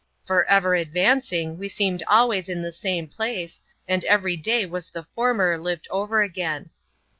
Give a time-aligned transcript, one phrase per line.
[0.25, 5.03] For ever advancing, we seemed always in the same place, and every day was the
[5.13, 6.71] former lived over again.